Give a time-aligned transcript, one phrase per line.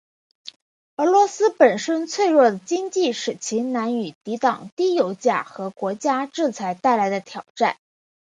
[0.95, 4.39] 俄罗斯本身脆弱的经济使其难以抵御
[4.75, 7.77] 低油价和国际制裁带来的挑战。